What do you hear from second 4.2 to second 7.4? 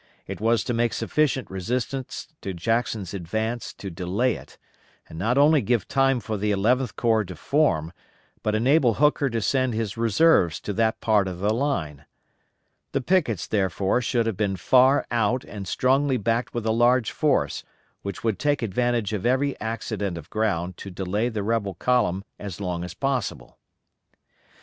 it, and not only give time for the Eleventh Corps to